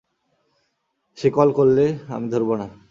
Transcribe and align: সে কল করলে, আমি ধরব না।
সে 1.17 1.27
কল 1.29 1.49
করলে, 1.51 1.85
আমি 2.07 2.27
ধরব 2.29 2.49
না। 2.55 2.67